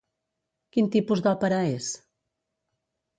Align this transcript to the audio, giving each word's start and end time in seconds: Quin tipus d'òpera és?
Quin 0.77 0.87
tipus 0.95 1.21
d'òpera 1.27 1.59
és? 1.75 1.91